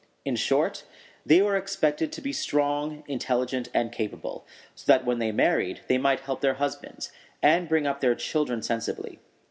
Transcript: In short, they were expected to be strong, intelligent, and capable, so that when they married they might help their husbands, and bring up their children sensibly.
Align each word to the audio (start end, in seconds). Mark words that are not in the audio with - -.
In 0.25 0.35
short, 0.35 0.83
they 1.23 1.43
were 1.43 1.55
expected 1.55 2.11
to 2.11 2.21
be 2.21 2.33
strong, 2.33 3.03
intelligent, 3.07 3.69
and 3.71 3.91
capable, 3.91 4.43
so 4.73 4.83
that 4.91 5.05
when 5.05 5.19
they 5.19 5.31
married 5.31 5.81
they 5.87 5.99
might 5.99 6.21
help 6.21 6.41
their 6.41 6.55
husbands, 6.55 7.11
and 7.43 7.69
bring 7.69 7.85
up 7.85 8.01
their 8.01 8.15
children 8.15 8.63
sensibly. 8.63 9.19